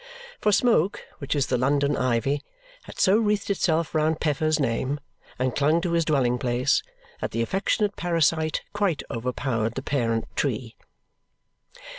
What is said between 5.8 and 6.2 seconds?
to his